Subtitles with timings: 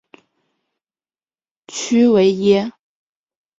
[1.67, 2.71] 屈维耶。